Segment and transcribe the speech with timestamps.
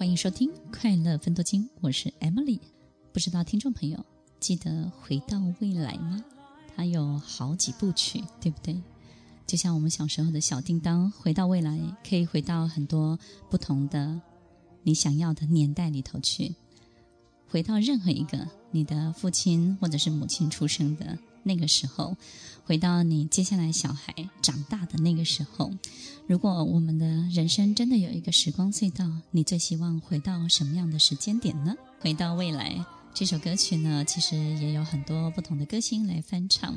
[0.00, 2.58] 欢迎收听《快乐分多金》，我是 Emily。
[3.12, 4.02] 不知道听众朋友
[4.40, 4.70] 记得
[5.02, 6.24] 《回到未来》吗？
[6.74, 8.80] 它有好几部曲，对不对？
[9.46, 11.78] 就像我们小时候的小叮当，回到未来
[12.08, 13.18] 可以回到很多
[13.50, 14.18] 不同的
[14.84, 16.54] 你想要的年代里头去，
[17.50, 22.16] 回到任何一个你的父亲或者是母亲出生的那个时候，
[22.64, 25.70] 回到你接下来小孩长大的那个时候。
[26.26, 31.74] 如果我们的人生真的有一个时光隧道，你最希望回到什么样的时间点呢？
[31.98, 36.76] 回到未来这首歌曲呢，其实也有很多不同的歌星来翻唱。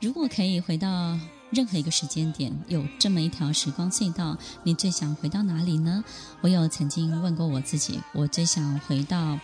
[0.00, 1.18] 如果可以回到
[1.50, 6.04] 任何一个时间点，有这么一条时光隧道，你最想回到哪里呢？
[6.42, 9.38] 我有曾经问过我自己，我最想回到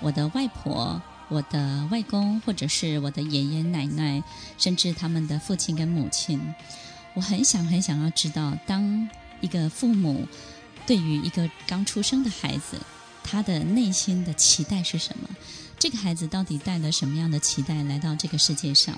[0.00, 1.00] 我的外婆。
[1.32, 4.22] 我的外公，或者是我的爷爷奶奶，
[4.58, 6.38] 甚至他们的父亲跟母亲，
[7.14, 9.08] 我很想很想要知道，当
[9.40, 10.28] 一个父母
[10.86, 12.78] 对于一个刚出生的孩子，
[13.24, 15.26] 他的内心的期待是什么？
[15.78, 18.94] 这个孩子到底带了什么样的期待来到这个世界上？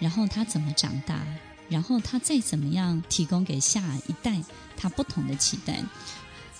[0.00, 1.24] 然后他怎么长大？
[1.68, 4.42] 然后他再怎么样提供给下一代
[4.76, 5.84] 他不同的期待？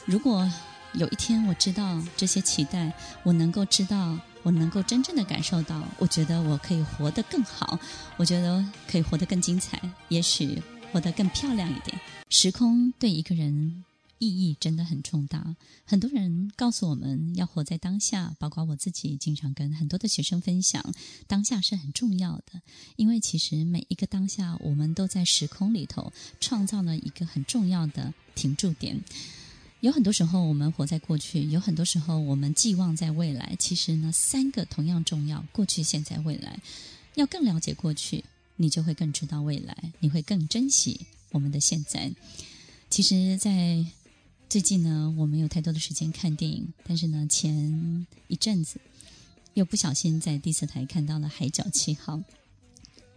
[0.05, 0.49] 如果
[0.93, 2.93] 有一天我知道这些期待，
[3.25, 4.17] 我能够知道。
[4.43, 7.79] 我能够真正的感受到，我觉得我可以活得更好，
[8.17, 11.99] 我觉得可以活得更精彩，也许活得更漂亮一点。
[12.29, 13.85] 时空对一个人
[14.19, 15.57] 意义真的很重大。
[15.85, 20.85] 很多人告诉我们要活在当下，包括我自己，经常跟很多的学生分享，
[21.27, 22.61] 当下是很重要的，
[22.97, 29.03] 因为其实每一个当下，我们都在时空里头创造了一个很重要的停驻点。
[29.81, 33.57] 有很多时候，我们活在过去；有很多时候，我们寄望在未来。
[33.59, 36.61] 其实呢，三个同样重要：过去、现在、未来。
[37.15, 38.25] 要更了解过去，
[38.57, 42.13] 你就会更知道未来，你会更珍惜我们的现在。
[42.91, 43.85] 其实，在
[44.51, 48.79] 最近呢，我没有太多的时间看电影，但是呢，前一阵子
[49.55, 52.17] 又不小心在第四台看到了《海角七号》。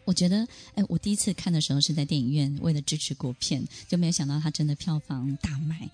[0.06, 5.90] 我觉得，哎，我第一次看的时候是在电影院，为了支持国片，就没有想到它真的票房大卖。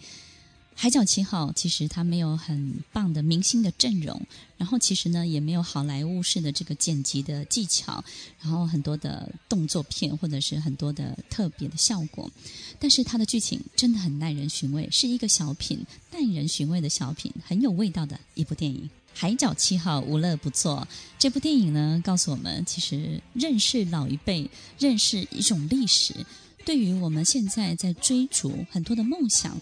[0.81, 4.25] 海角七号其实它没有很棒的明星的阵容，
[4.55, 8.01] 然后其实呢也没有好莱坞式的这个剪辑的技巧，
[8.39, 12.31] 然后很多的动作片或者是很多的特别的效果，
[12.79, 18.89] 但是它的剧情真的很耐人寻味，是一个小品，耐人寻味的小品，很有味道的一部电影。
[19.13, 26.25] 海角七号无乐不作，这部电影呢告诉我们，其实认识老一辈，认识一种历史，
[26.63, 29.59] 对于我们现在在追逐很多的梦想。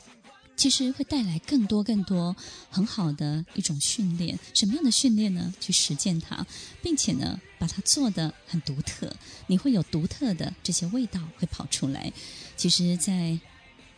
[0.58, 2.36] 其实会带来更多更多
[2.72, 5.54] 很好的一种训练，什么样的训练呢？
[5.62, 6.46] 去实践它，
[6.82, 9.16] 并且呢，把它做得很独特，
[9.46, 12.12] 你会有独特的这些味道会跑出来。
[12.58, 13.14] 其实，在《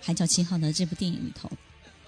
[0.01, 1.49] 海角七号》的这部电影里头，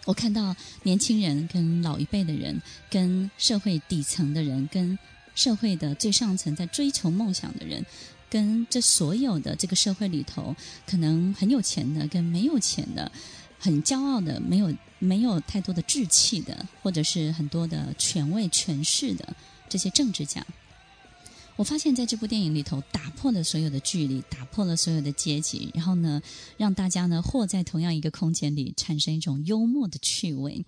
[0.06, 0.54] 我看到
[0.84, 5.00] 年轻人跟老一辈的人，跟社会底层的人，跟
[5.34, 7.86] 社会的最上层在追求梦想的人，
[8.30, 10.54] 跟这所有的这个社会里头，
[10.86, 13.10] 可能很有钱的跟没有钱的。
[13.64, 19.36] 很骄傲的，没有没有太多的志气的，或者是很多的权位权势的
[19.70, 20.44] 这些政治家，
[21.56, 26.20] 我发现在这部电影里头打破了所有的距离，打破了所有的阶级，然后呢，
[26.58, 30.66] 让大家呢或在同样一个空间里，产生一种幽默的趣味。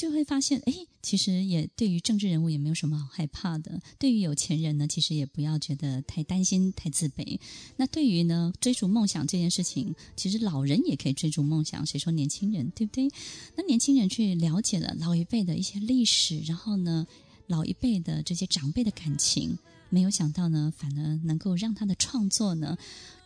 [0.00, 0.72] 就会发现，哎，
[1.02, 3.78] 其实也对于政治人物也没有什么好害怕的。
[3.98, 7.38] 对于有钱人呢，其实也不要觉得太担心、太自卑。
[7.76, 11.84] 那对于呢，追逐梦想这件事情，其实老人也可以追逐梦想。
[11.84, 13.10] 谁说年轻人，对不对？
[13.54, 17.06] 那年轻人去了解了老一辈的一些历史，然后呢，
[17.46, 19.58] 老一辈的这些长辈的感情，
[19.90, 22.78] 没有想到呢，反而能够让他的创作呢。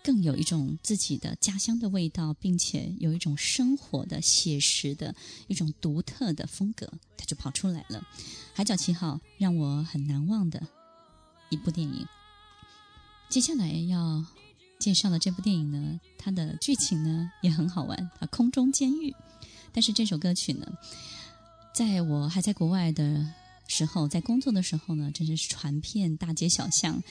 [0.02, 5.14] 更有一种自己的家乡的味道，并且有一种生活的写实的
[5.46, 8.00] 一种独特的风格，他就跑出来了。
[8.52, 10.62] 《海角七号》让我很难忘的
[11.48, 12.06] 一部电影。
[13.30, 14.22] 接下来要
[14.78, 19.16] 介绍的这部电影呢，它的剧情呢也很好玩，啊，空中监狱。
[19.72, 20.70] 但是这首歌曲呢，
[21.74, 23.26] 在我还在国外的
[23.74, 27.02] 时候，在工作的时候呢，真的是传遍大街小巷。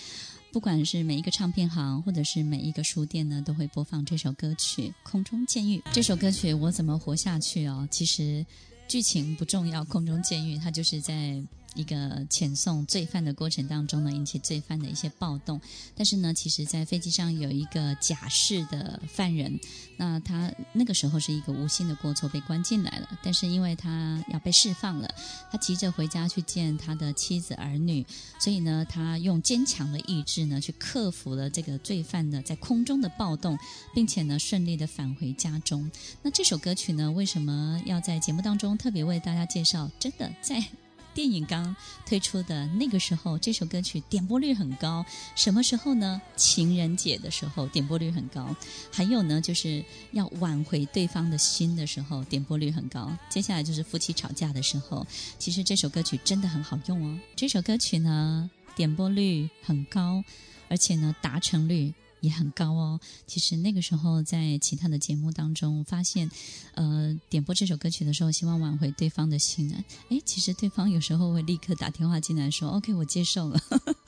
[0.54, 5.80] 不管是每一个唱片行，或者是每一个书店呢，都会播放这首歌曲《空中监狱》。
[5.92, 8.46] 这首歌曲《我怎么活下去》哦，其实
[8.88, 11.44] 剧情不重要，《空中监狱》它就是在
[11.76, 11.96] 一个
[12.30, 15.60] 遣送罪犯的过程当中呢，引起罪犯的一些暴动。
[15.96, 19.60] 但是呢，其实，在飞机上有一个假释的犯人，
[19.98, 23.10] 那他那个时候是一个无心的过错被关进来了。
[23.24, 25.10] 但是因为他要被释放了，
[25.52, 28.06] 他急着回家去见他的妻子儿女，
[28.40, 33.58] 所以呢，他用坚强的意志呢，去克服了这个罪犯的在空中的暴动，
[33.94, 35.90] 并且呢，顺利的返回家中。
[36.22, 39.90] 那这首歌曲呢，为什么要在节目当中特别为大家介绍？
[40.00, 40.64] 真的在。
[41.14, 41.76] 电影刚
[42.06, 45.06] 推出的那个时候，这首歌曲点播率很高。
[45.36, 46.22] 什么时候呢？
[46.36, 48.56] 情人节的时候点播率很高。
[48.92, 53.12] 还有呢，就是要挽回对方的心的时候，点播率很高。
[53.30, 55.06] 接下来就是夫妻吵架的时候，
[55.38, 57.20] 其实这首歌曲真的很好用哦。
[57.36, 60.24] 这首歌曲呢，点播率很高，
[60.70, 61.94] 而且呢，达成率。
[62.24, 63.00] 也很高哦。
[63.28, 66.32] 其实那个时候在其他的节目当中发现，
[66.74, 69.84] 呃，点播这首歌曲的时候，希望挽回对方的心呢。
[70.08, 73.60] 诶，其实对方有时候会立刻打电话进来说：“OK，我接受了。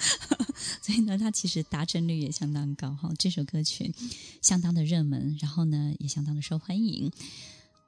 [0.81, 3.11] ”所以呢，他其实达成率也相当高哈。
[3.19, 3.93] 这首歌曲
[4.41, 7.11] 相当的热门，然后呢，也相当的受欢迎。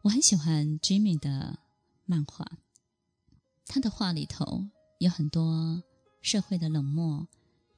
[0.01, 1.57] 我很喜欢 Jimmy 的
[2.06, 2.45] 漫画，
[3.65, 4.65] 他的画里头
[5.00, 5.81] 有很多
[6.21, 7.27] 社会的冷漠，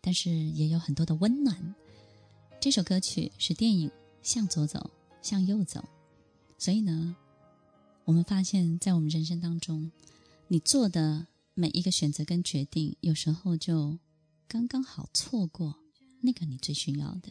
[0.02, 1.76] 但是也有很多的温暖。
[2.62, 3.88] 这首歌曲是电影
[4.22, 4.92] 《向左走，
[5.22, 5.80] 向右走》，
[6.58, 7.16] 所以呢，
[8.04, 9.90] 我们发现，在我们人生当中，
[10.50, 13.98] 你做的每一个选择跟决定，有时候就
[14.46, 15.74] 刚刚好错过
[16.20, 17.30] 那个你最需要的。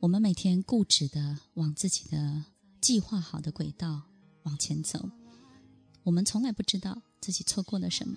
[0.00, 2.46] 我们每天固执的往自己的
[2.80, 4.02] 计划好的轨道
[4.42, 5.08] 往前走，
[6.02, 8.16] 我们从来不知道自己错过了什么，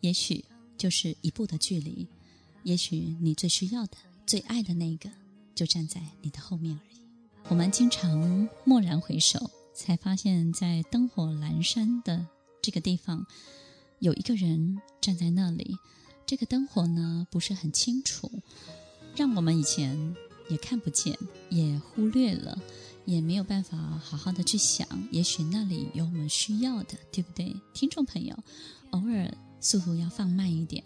[0.00, 0.42] 也许
[0.78, 2.08] 就是一步的距离，
[2.62, 5.10] 也许你最需要的、最爱的那个。
[5.54, 7.00] 就站在你的后面而已。
[7.48, 12.26] 我们经常蓦然回首，才发现，在灯火阑珊的
[12.62, 13.26] 这个地方，
[13.98, 15.76] 有一个人站在那里。
[16.26, 18.30] 这个灯火呢，不是很清楚，
[19.14, 20.16] 让我们以前
[20.48, 21.18] 也看不见，
[21.50, 22.58] 也忽略了，
[23.04, 24.88] 也没有办法好好的去想。
[25.10, 27.54] 也许那里有我们需要的，对不对？
[27.74, 28.34] 听众朋友，
[28.92, 29.30] 偶尔
[29.60, 30.82] 速度要放慢一点，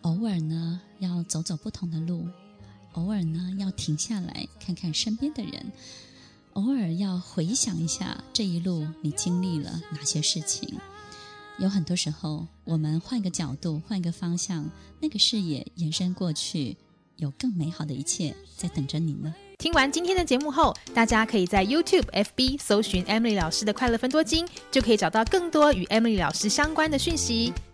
[0.00, 2.26] 偶尔呢，要走走不同的路。
[2.92, 5.64] 偶尔呢，要停下来看看身边的人；
[6.52, 10.78] 偶尔要回想一下这一路你经历了哪些事情。
[11.58, 14.68] 有很多时候，我们换个角度，换个方向，
[15.00, 16.76] 那个视野延伸过去，
[17.16, 19.34] 有更美好的一切在等着你呢。
[19.58, 27.52] 听完今天的节目后，大家可以在 YouTube、FB 搜寻 Emily 老师的快乐分多金，就可以找到更多与 Emily 老师相关的讯息。